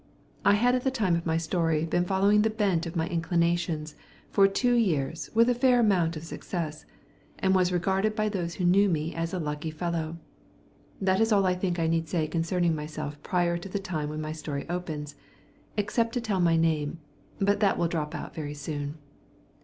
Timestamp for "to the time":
13.59-14.09